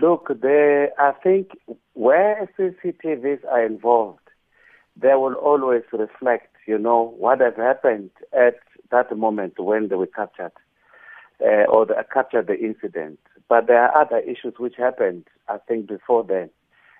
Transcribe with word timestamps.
Look, 0.00 0.30
I 0.30 1.12
think 1.22 1.50
where 1.94 2.48
CCTVs 2.58 3.44
are 3.50 3.64
involved, 3.64 4.20
they 4.96 5.14
will 5.14 5.34
always 5.34 5.82
reflect, 5.92 6.54
you 6.66 6.78
know, 6.78 7.14
what 7.18 7.40
has 7.40 7.54
happened 7.56 8.10
at 8.32 8.56
that 8.90 9.16
moment 9.16 9.54
when 9.58 9.88
they 9.88 9.96
were 9.96 10.06
captured 10.06 10.52
uh, 11.40 11.64
or 11.68 11.86
they 11.86 11.94
captured 12.12 12.46
the 12.46 12.58
incident. 12.58 13.18
But 13.48 13.66
there 13.66 13.82
are 13.82 14.02
other 14.02 14.18
issues 14.18 14.54
which 14.58 14.74
happened, 14.76 15.24
I 15.48 15.58
think, 15.66 15.88
before 15.88 16.22
then. 16.24 16.50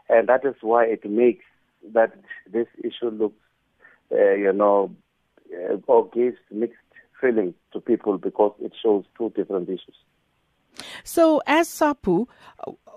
And 0.09 0.29
that 0.29 0.45
is 0.45 0.55
why 0.61 0.85
it 0.87 1.09
makes 1.09 1.45
that 1.93 2.15
this 2.51 2.67
issue 2.79 3.11
looks, 3.11 3.41
uh, 4.11 4.33
you 4.33 4.53
know, 4.53 4.95
uh, 5.53 5.77
or 5.87 6.09
gives 6.09 6.39
mixed 6.51 6.77
feelings 7.21 7.55
to 7.73 7.81
people 7.81 8.19
because 8.19 8.55
it 8.61 8.73
shows 8.83 9.05
two 9.17 9.31
different 9.37 9.69
issues. 9.69 9.97
So, 11.05 11.43
as 11.47 11.69
SAPU, 11.69 12.27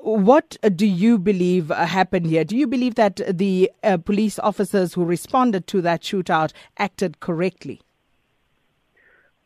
what 0.01 0.57
do 0.75 0.85
you 0.85 1.17
believe 1.17 1.69
happened 1.69 2.25
here? 2.25 2.43
Do 2.43 2.57
you 2.57 2.67
believe 2.67 2.95
that 2.95 3.21
the 3.29 3.71
uh, 3.83 3.97
police 3.97 4.39
officers 4.39 4.93
who 4.93 5.05
responded 5.05 5.67
to 5.67 5.81
that 5.81 6.01
shootout 6.01 6.51
acted 6.77 7.19
correctly? 7.19 7.81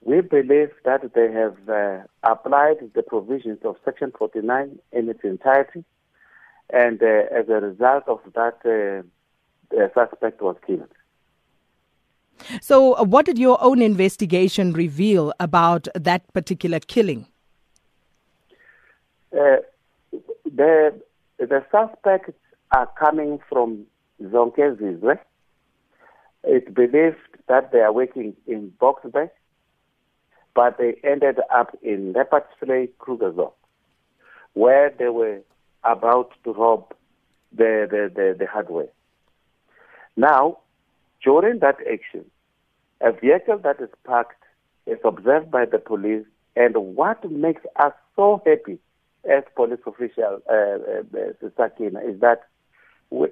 We 0.01 0.21
believe 0.21 0.69
that 0.83 1.13
they 1.13 1.31
have 1.31 1.57
uh, 1.67 2.03
applied 2.23 2.91
the 2.93 3.01
provisions 3.01 3.59
of 3.65 3.75
Section 3.83 4.13
49 4.17 4.79
in 4.91 5.09
its 5.09 5.23
entirety, 5.23 5.83
and 6.69 7.01
uh, 7.01 7.23
as 7.31 7.49
a 7.49 7.59
result 7.59 8.03
of 8.07 8.19
that, 8.35 8.57
uh, 8.63 9.01
the 9.71 9.91
suspect 9.93 10.41
was 10.41 10.55
killed. 10.65 10.91
So, 12.61 12.93
uh, 12.93 13.03
what 13.03 13.25
did 13.25 13.39
your 13.39 13.57
own 13.63 13.81
investigation 13.81 14.73
reveal 14.73 15.33
about 15.39 15.87
that 15.95 16.31
particular 16.33 16.79
killing? 16.79 17.27
Uh, 19.35 19.57
the 20.45 20.99
the 21.37 21.63
suspects 21.71 22.33
are 22.71 22.89
coming 22.97 23.39
from 23.49 23.85
Zonkezizwe. 24.21 25.19
It's 26.43 26.69
believed 26.71 27.17
that 27.47 27.71
they 27.71 27.79
are 27.79 27.91
working 27.91 28.35
in 28.47 28.71
Boksburg 28.79 29.29
but 30.55 30.77
they 30.77 30.95
ended 31.03 31.39
up 31.53 31.77
in 31.83 32.13
Leopardsvlei 32.13 32.89
Krugersdorp, 32.97 33.51
where 34.53 34.91
they 34.97 35.09
were 35.09 35.41
about 35.83 36.31
to 36.45 36.53
rob 36.53 36.93
the, 37.51 37.87
the, 37.91 38.11
the, 38.15 38.35
the 38.39 38.47
hardware. 38.47 38.87
Now, 40.15 40.59
during 41.23 41.59
that 41.59 41.75
action, 41.91 42.25
a 43.01 43.11
vehicle 43.11 43.59
that 43.59 43.81
is 43.81 43.89
parked 44.05 44.41
is 44.87 44.97
observed 45.03 45.51
by 45.51 45.65
the 45.65 45.77
police, 45.77 46.25
and 46.55 46.75
what 46.95 47.29
makes 47.29 47.61
us 47.75 47.91
so 48.15 48.41
happy 48.45 48.79
as 49.29 49.43
police 49.55 49.79
official, 49.85 50.39
uh, 50.49 51.17
uh, 51.17 51.49
Sakina, 51.57 51.99
is 52.01 52.19
that 52.21 52.41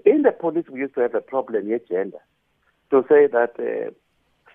in 0.05 0.21
the 0.21 0.31
police 0.31 0.65
we 0.69 0.81
used 0.81 0.95
to 0.95 1.01
have 1.01 1.15
a 1.15 1.21
problem 1.21 1.69
with 1.69 1.87
gender, 1.87 2.19
to 2.91 3.03
say 3.09 3.27
that 3.27 3.53
uh, 3.59 3.91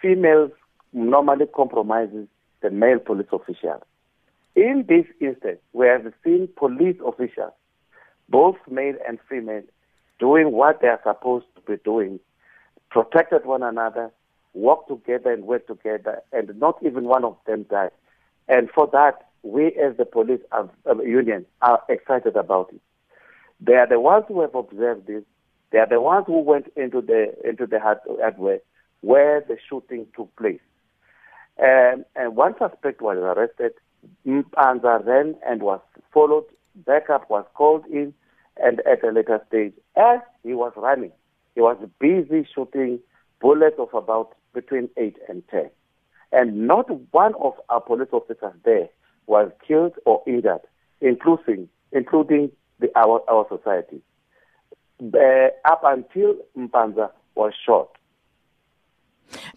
females 0.01 0.51
normally 0.93 1.47
compromises 1.55 2.29
the 2.63 2.71
male 2.71 2.99
police 2.99 3.27
official. 3.33 3.83
In 4.57 4.85
this 4.89 5.05
instance, 5.21 5.61
we 5.73 5.87
have 5.87 6.13
seen 6.25 6.49
police 6.57 6.97
officials, 7.07 7.53
both 8.29 8.57
male 8.69 8.97
and 9.07 9.19
female, 9.29 9.63
doing 10.19 10.53
what 10.53 10.81
they 10.81 10.89
are 10.89 11.01
supposed 11.05 11.47
to 11.55 11.61
be 11.63 11.81
doing, 11.85 12.19
protected 12.91 13.45
one 13.45 13.63
another, 13.63 14.11
work 14.55 14.87
together 14.89 15.33
and 15.33 15.45
work 15.45 15.67
together, 15.67 16.23
and 16.33 16.59
not 16.59 16.79
even 16.85 17.05
one 17.05 17.25
of 17.25 17.37
them 17.47 17.65
died. 17.71 17.91
And 18.49 18.69
for 18.71 18.89
that, 18.93 19.28
we 19.43 19.67
as 19.73 19.97
the 19.97 20.05
police 20.05 20.41
of, 20.53 20.71
union 21.05 21.47
are 21.63 21.83
excited 21.89 22.37
about 22.37 22.71
it. 22.73 22.81
They 23.61 23.75
are 23.75 23.87
the 23.89 24.01
ones 24.01 24.25
who 24.29 24.41
have 24.41 24.55
observed 24.55 25.07
this. 25.07 25.23
They 25.71 25.79
are 25.79 25.89
the 25.89 26.01
ones 26.01 26.25
who 26.27 26.41
went 26.41 26.73
into 26.77 27.01
the 27.01 27.35
into 27.45 27.67
the 27.67 27.81
hardware 27.81 28.61
where 29.01 29.41
the 29.41 29.59
shooting 29.69 30.07
took 30.17 30.35
place. 30.37 30.61
Um, 31.63 32.05
and 32.17 32.37
one 32.37 32.55
suspect 32.59 33.01
was 33.01 33.17
arrested. 33.19 33.73
Mpanza 34.27 35.05
ran 35.05 35.37
and 35.47 35.63
was 35.63 35.81
followed. 36.13 36.45
Backup 36.75 37.29
was 37.29 37.45
called 37.55 37.85
in, 37.87 38.15
and 38.63 38.81
at 38.81 39.03
a 39.05 39.11
later 39.11 39.41
stage, 39.49 39.73
as 39.97 40.21
he 40.45 40.55
was 40.55 40.73
running, 40.77 41.13
he 41.55 41.61
was 41.61 41.77
busy 41.99 42.47
shooting 42.55 43.01
bullets 43.41 43.77
of 43.79 43.93
about 43.93 44.35
between 44.55 44.89
eight 44.97 45.17
and 45.29 45.47
ten. 45.49 45.71
And 46.31 46.67
not 46.67 46.89
one 47.13 47.35
of 47.41 47.55
our 47.69 47.81
police 47.81 48.09
officers 48.13 48.55
there 48.65 48.89
was 49.29 49.51
killed 49.67 49.95
or 50.05 50.23
injured, 50.27 50.63
including 51.01 51.69
including 51.93 52.51
the, 52.81 52.89
our 52.97 53.23
our 53.31 53.47
society. 53.49 54.01
Uh, 55.01 55.49
up 55.65 55.83
until 55.85 56.35
Mpanza 56.57 57.11
was 57.37 57.53
shot. 57.65 57.91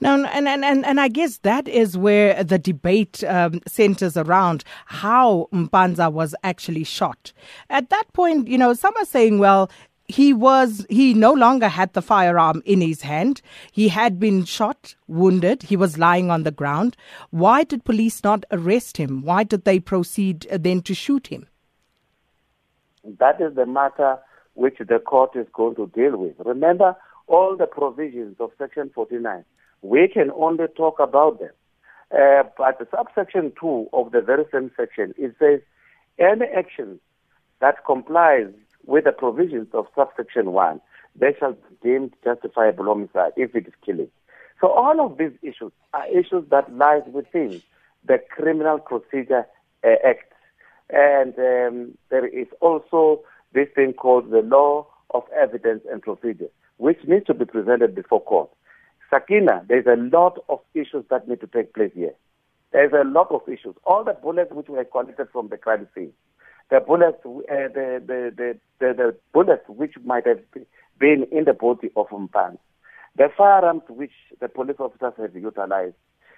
Now, 0.02 0.16
and, 0.16 0.48
and, 0.48 0.66
and, 0.66 0.86
and 0.86 1.00
I 1.00 1.08
guess 1.08 1.38
that 1.40 1.68
is 1.68 1.98
where 1.98 2.44
the 2.44 2.60
debate 2.60 3.24
um, 3.24 3.62
centers 3.66 4.18
around 4.18 4.64
how 4.86 5.48
Mpanza 5.54 6.12
was 6.12 6.36
actually 6.44 6.84
shot. 6.84 7.32
At 7.70 7.90
that 7.90 8.04
point, 8.14 8.48
you 8.48 8.58
know, 8.58 8.74
some 8.74 8.94
are 8.98 9.06
saying, 9.06 9.40
well, 9.40 9.72
he 10.12 10.34
was 10.34 10.86
he 10.90 11.14
no 11.14 11.34
longer 11.34 11.68
had 11.68 11.94
the 11.94 12.02
firearm 12.02 12.62
in 12.66 12.82
his 12.82 13.02
hand. 13.02 13.42
He 13.72 13.88
had 13.88 14.20
been 14.20 14.46
shot 14.46 14.96
wounded. 15.08 15.64
He 15.64 15.78
was 15.78 15.98
lying 15.98 16.30
on 16.30 16.44
the 16.44 16.52
ground. 16.52 16.98
Why 17.30 17.64
did 17.64 17.84
police 17.84 18.24
not 18.24 18.46
arrest 18.52 18.98
him? 18.98 19.24
Why 19.24 19.44
did 19.44 19.66
they 19.66 19.80
proceed 19.80 20.48
uh, 20.52 20.58
then 20.60 20.82
to 20.84 20.94
shoot 20.94 21.28
him? 21.28 21.48
That 23.04 23.42
is 23.42 23.56
the 23.56 23.66
matter 23.66 24.20
which 24.54 24.78
the 24.80 25.00
court 25.00 25.36
is 25.36 25.48
going 25.54 25.76
to 25.76 25.88
deal 25.88 26.18
with. 26.18 26.36
Remember 26.40 26.96
all 27.28 27.56
the 27.58 27.66
provisions 27.66 28.36
of 28.40 28.52
section 28.58 28.92
49 28.94 29.44
we 29.82 30.08
can 30.08 30.32
only 30.32 30.66
talk 30.76 31.00
about 31.00 31.40
them. 31.40 31.52
Uh, 32.12 32.44
but 32.58 32.78
subsection 32.92 33.54
2 33.60 33.90
of 33.94 34.12
the 34.12 34.22
very 34.22 34.46
same 34.52 34.72
section, 34.78 35.14
it 35.18 35.34
says 35.40 35.62
any 36.20 36.46
action 36.56 37.00
that 37.62 37.86
complies 37.86 38.48
with 38.86 39.06
the 39.06 39.12
provisions 39.12 39.68
of 39.74 39.88
subsection 39.96 40.52
1, 40.52 40.82
they 41.16 41.36
shall 41.40 41.54
be 41.54 41.76
deemed 41.84 42.14
justifiable 42.24 42.86
homicide 42.86 43.34
if 43.36 43.56
it 43.56 43.68
is 43.68 43.74
killing. 43.86 44.10
So 44.60 44.70
all 44.70 45.02
of 45.02 45.18
these 45.18 45.32
issues 45.42 45.72
are 45.94 46.08
issues 46.08 46.46
that 46.52 46.74
lies 46.76 47.02
within 47.12 47.62
the 48.06 48.20
Criminal 48.30 48.80
Procedure 48.80 49.46
uh, 49.84 49.96
Act. 50.06 50.32
And 50.90 51.34
um, 51.40 51.98
there 52.10 52.28
is 52.28 52.48
also 52.62 53.24
this 53.54 53.68
thing 53.76 53.94
called 53.94 54.30
the 54.30 54.42
Law 54.42 54.88
of 55.14 55.24
Evidence 55.36 55.84
and 55.92 56.02
Procedure, 56.02 56.50
which 56.78 57.00
needs 57.08 57.26
to 57.26 57.34
be 57.34 57.46
presented 57.46 57.96
before 57.96 58.22
court. 58.22 58.50
Sakina, 59.10 59.66
there's 59.68 59.88
a 59.88 59.98
lot 60.16 60.40
of 60.48 60.60
issues 60.74 61.04
that 61.10 61.28
need 61.28 61.42
to 61.42 61.48
take 61.48 61.74
place 61.74 61.92
here. 61.94 62.14
There's 62.72 62.94
a 62.94 63.04
lot 63.04 63.32
of 63.32 63.42
issues. 63.48 63.76
All 63.84 64.04
the 64.04 64.14
bullets 64.14 64.52
which 64.54 64.70
were 64.70 64.86
collected 64.86 65.28
from 65.34 65.50
the 65.50 65.58
crime 65.58 65.88
scene, 65.94 66.14
the 66.72 66.80
bullets, 66.80 67.18
uh, 67.26 67.68
the, 67.74 68.02
the, 68.08 68.34
the, 68.36 68.60
the, 68.80 68.94
the 68.94 69.16
bullets 69.34 69.64
which 69.68 69.94
might 70.06 70.26
have 70.26 70.40
been 70.98 71.28
in 71.32 71.44
the 71.44 71.54
body 71.54 71.92
of 71.98 72.08
Mpan, 72.08 72.58
the 73.18 73.28
firearms 73.38 73.84
which 73.90 74.14
the 74.40 74.48
police 74.48 74.78
officers 74.80 75.14
have 75.18 75.36
utilized, 75.36 75.96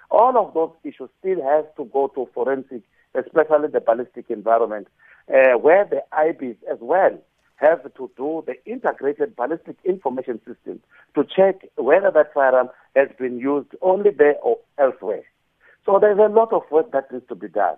all 0.10 0.36
of 0.36 0.54
those 0.56 0.72
issues 0.84 1.10
still 1.20 1.42
have 1.44 1.74
to 1.76 1.86
go 1.86 2.08
to 2.16 2.28
forensic, 2.34 2.82
especially 3.14 3.68
the 3.72 3.80
ballistic 3.80 4.26
environment, 4.30 4.88
uh, 5.30 5.58
where 5.58 5.86
the 5.86 6.04
IBIS 6.12 6.58
as 6.70 6.80
well 6.82 7.16
have 7.58 7.84
to 7.94 8.12
do 8.18 8.44
the 8.48 8.56
integrated 8.66 9.36
ballistic 9.36 9.78
information 9.86 10.40
system 10.40 10.82
to 11.14 11.24
check 11.24 11.70
whether 11.76 12.10
that 12.12 12.34
firearm 12.34 12.70
has 12.96 13.08
been 13.20 13.38
used 13.38 13.70
only 13.82 14.10
there 14.10 14.36
or 14.42 14.58
elsewhere. 14.80 15.24
So 15.86 16.00
there's 16.00 16.18
a 16.18 16.34
lot 16.34 16.52
of 16.54 16.64
work 16.72 16.92
that 16.92 17.12
needs 17.12 17.28
to 17.28 17.36
be 17.36 17.48
done. 17.48 17.78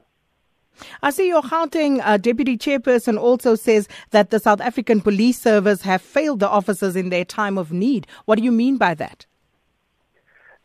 I 1.01 1.09
see 1.11 1.27
your 1.27 1.41
Gauteng 1.41 2.01
uh, 2.03 2.17
deputy 2.17 2.57
chairperson 2.57 3.19
also 3.19 3.55
says 3.55 3.87
that 4.11 4.29
the 4.29 4.39
South 4.39 4.61
African 4.61 5.01
Police 5.01 5.39
Service 5.39 5.81
have 5.81 6.01
failed 6.01 6.39
the 6.39 6.49
officers 6.49 6.95
in 6.95 7.09
their 7.09 7.25
time 7.25 7.57
of 7.57 7.71
need. 7.71 8.07
What 8.25 8.37
do 8.37 8.43
you 8.43 8.51
mean 8.51 8.77
by 8.77 8.93
that? 8.95 9.25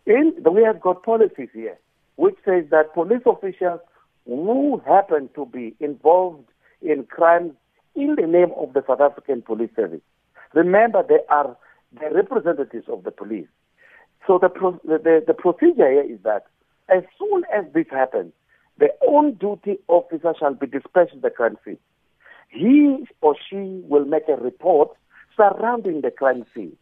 In, 0.06 0.34
we 0.50 0.62
have 0.62 0.80
got 0.80 1.02
policies 1.02 1.48
here 1.52 1.78
which 2.20 2.36
says 2.44 2.64
that 2.70 2.92
police 2.92 3.22
officials 3.24 3.80
who 4.26 4.82
happen 4.86 5.30
to 5.34 5.46
be 5.46 5.74
involved 5.80 6.44
in 6.82 7.04
crimes 7.04 7.52
in 7.94 8.14
the 8.14 8.26
name 8.26 8.52
of 8.58 8.74
the 8.74 8.84
South 8.86 9.00
African 9.00 9.40
Police 9.40 9.70
Service. 9.74 10.02
Remember, 10.52 11.02
they 11.02 11.20
are 11.30 11.56
the 11.98 12.14
representatives 12.14 12.86
of 12.88 13.04
the 13.04 13.10
police. 13.10 13.48
So 14.26 14.38
the, 14.38 14.50
the, 14.84 15.24
the 15.26 15.32
procedure 15.32 15.90
here 15.90 16.02
is 16.02 16.18
that 16.24 16.44
as 16.90 17.04
soon 17.18 17.44
as 17.56 17.64
this 17.72 17.86
happens, 17.90 18.34
the 18.80 18.88
on 19.06 19.34
duty 19.34 19.78
officer 19.88 20.32
shall 20.38 20.54
be 20.54 20.66
dispatched 20.66 21.12
to 21.12 21.20
the 21.20 21.28
crime 21.28 21.58
scene. 21.64 21.76
He 22.48 23.06
or 23.20 23.36
she 23.48 23.82
will 23.84 24.06
make 24.06 24.26
a 24.26 24.36
report 24.36 24.96
surrounding 25.36 26.00
the 26.00 26.10
crime 26.10 26.46
scene. 26.54 26.76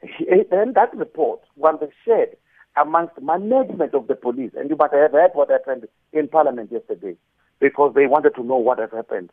And 0.00 0.46
eh, 0.52 0.72
that 0.76 0.96
report 0.96 1.40
will 1.56 1.76
be 1.76 1.86
shared 2.04 2.36
amongst 2.80 3.20
management 3.20 3.94
of 3.94 4.06
the 4.06 4.14
police. 4.14 4.52
And 4.56 4.70
you 4.70 4.76
might 4.76 4.92
have 4.92 5.10
heard 5.10 5.32
what 5.34 5.50
happened 5.50 5.88
in 6.12 6.28
Parliament 6.28 6.70
yesterday 6.70 7.16
because 7.58 7.94
they 7.96 8.06
wanted 8.06 8.36
to 8.36 8.44
know 8.44 8.56
what 8.56 8.78
has 8.78 8.90
happened. 8.92 9.30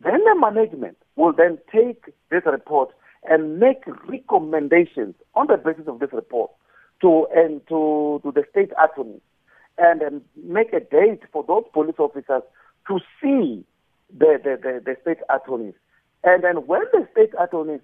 Then 0.00 0.20
the 0.24 0.36
management 0.38 0.98
will 1.16 1.32
then 1.32 1.58
take 1.74 2.04
this 2.30 2.42
report 2.46 2.90
and 3.28 3.58
make 3.58 3.82
recommendations 4.06 5.16
on 5.34 5.48
the 5.48 5.56
basis 5.56 5.88
of 5.88 5.98
this 5.98 6.12
report 6.12 6.52
to 7.02 7.26
and 7.34 7.60
to, 7.66 8.20
to 8.22 8.30
the 8.30 8.44
state 8.52 8.70
attorney 8.80 9.20
and, 9.78 10.02
and 10.02 10.22
make 10.44 10.72
a 10.72 10.80
date 10.80 11.22
for 11.32 11.44
those 11.46 11.64
police 11.72 11.98
officers 11.98 12.42
to 12.88 12.98
see 13.22 13.64
the, 14.16 14.40
the, 14.42 14.58
the, 14.62 14.82
the 14.84 14.96
state 15.02 15.22
attorneys. 15.30 15.74
And 16.24 16.42
then 16.42 16.66
when 16.66 16.82
the 16.92 17.06
state 17.12 17.30
attorneys 17.40 17.80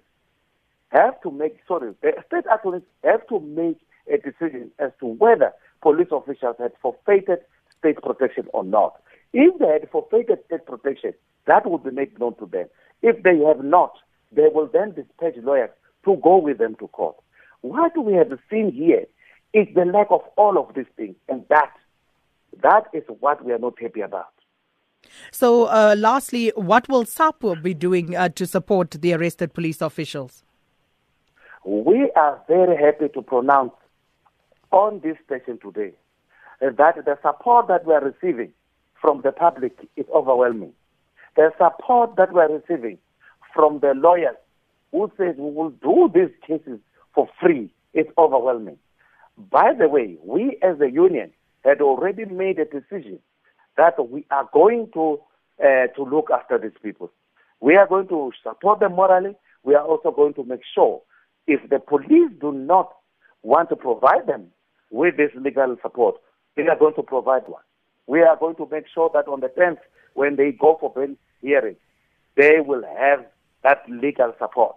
have 0.89 1.19
to 1.21 1.31
make, 1.31 1.59
sorry, 1.67 1.93
the 2.01 2.11
state 2.27 2.45
attorneys 2.51 2.83
have 3.03 3.25
to 3.27 3.39
make 3.39 3.77
a 4.11 4.17
decision 4.17 4.71
as 4.79 4.91
to 4.99 5.07
whether 5.07 5.51
police 5.81 6.07
officials 6.11 6.55
had 6.59 6.71
forfeited 6.81 7.39
state 7.79 7.97
protection 8.01 8.45
or 8.53 8.63
not. 8.63 9.01
If 9.33 9.57
they 9.59 9.67
had 9.67 9.89
forfeited 9.91 10.39
state 10.45 10.65
protection, 10.65 11.13
that 11.47 11.69
would 11.69 11.83
be 11.83 11.91
made 11.91 12.19
known 12.19 12.35
to 12.35 12.45
them. 12.45 12.67
If 13.01 13.23
they 13.23 13.37
have 13.39 13.63
not, 13.63 13.93
they 14.31 14.47
will 14.53 14.67
then 14.71 14.93
dispatch 14.93 15.35
lawyers 15.43 15.69
to 16.05 16.15
go 16.23 16.37
with 16.37 16.57
them 16.57 16.75
to 16.79 16.87
court. 16.87 17.15
What 17.61 17.91
we 17.97 18.13
have 18.13 18.31
seen 18.49 18.71
here 18.71 19.05
is 19.53 19.67
the 19.73 19.85
lack 19.85 20.07
of 20.09 20.21
all 20.37 20.57
of 20.57 20.75
these 20.75 20.85
things, 20.97 21.15
and 21.29 21.43
that 21.49 21.71
that 22.61 22.85
is 22.93 23.03
what 23.19 23.43
we 23.43 23.51
are 23.51 23.59
not 23.59 23.79
happy 23.81 24.01
about. 24.01 24.29
So, 25.31 25.65
uh, 25.65 25.95
lastly, 25.97 26.51
what 26.55 26.89
will 26.89 27.05
SAPU 27.05 27.61
be 27.61 27.73
doing 27.73 28.15
uh, 28.15 28.29
to 28.29 28.45
support 28.45 28.91
the 28.91 29.13
arrested 29.13 29.53
police 29.53 29.81
officials? 29.81 30.43
We 31.63 32.11
are 32.15 32.41
very 32.47 32.75
happy 32.77 33.09
to 33.13 33.21
pronounce 33.21 33.73
on 34.71 35.01
this 35.03 35.17
station 35.25 35.59
today 35.61 35.93
that 36.61 37.05
the 37.05 37.17
support 37.21 37.67
that 37.67 37.85
we 37.85 37.93
are 37.93 38.03
receiving 38.03 38.51
from 38.99 39.21
the 39.21 39.31
public 39.31 39.77
is 39.95 40.05
overwhelming. 40.13 40.73
The 41.35 41.51
support 41.57 42.15
that 42.17 42.33
we 42.33 42.39
are 42.39 42.51
receiving 42.51 42.97
from 43.53 43.79
the 43.79 43.93
lawyers 43.95 44.35
who 44.91 45.11
says 45.17 45.35
we 45.37 45.51
will 45.51 45.71
do 45.71 46.09
these 46.13 46.33
cases 46.45 46.79
for 47.13 47.27
free 47.41 47.73
is 47.93 48.05
overwhelming. 48.17 48.77
By 49.37 49.73
the 49.77 49.89
way, 49.89 50.17
we 50.23 50.57
as 50.61 50.79
a 50.79 50.89
union 50.89 51.31
had 51.65 51.81
already 51.81 52.25
made 52.25 52.59
a 52.59 52.65
decision 52.65 53.19
that 53.75 53.95
we 54.09 54.25
are 54.31 54.47
going 54.53 54.89
to 54.93 55.19
uh, 55.59 55.87
to 55.95 56.03
look 56.03 56.29
after 56.31 56.57
these 56.57 56.77
people. 56.83 57.11
We 57.59 57.75
are 57.75 57.87
going 57.87 58.07
to 58.09 58.31
support 58.43 58.79
them 58.79 58.93
morally. 58.93 59.35
We 59.63 59.75
are 59.75 59.83
also 59.83 60.11
going 60.11 60.33
to 60.35 60.43
make 60.43 60.61
sure 60.73 61.01
if 61.47 61.67
the 61.69 61.79
police 61.79 62.31
do 62.39 62.51
not 62.51 62.93
want 63.41 63.69
to 63.69 63.75
provide 63.75 64.27
them 64.27 64.47
with 64.91 65.17
this 65.17 65.31
legal 65.35 65.75
support, 65.81 66.15
we 66.57 66.67
are 66.67 66.77
going 66.77 66.95
to 66.95 67.03
provide 67.03 67.47
one. 67.47 67.61
We 68.07 68.21
are 68.21 68.37
going 68.37 68.55
to 68.55 68.67
make 68.71 68.85
sure 68.93 69.09
that 69.13 69.27
on 69.27 69.39
the 69.39 69.47
10th, 69.47 69.79
when 70.13 70.35
they 70.35 70.51
go 70.51 70.77
for 70.79 70.91
bail 70.93 71.15
hearing, 71.41 71.75
they 72.35 72.59
will 72.59 72.83
have 72.97 73.25
that 73.63 73.83
legal 73.89 74.33
support. 74.39 74.75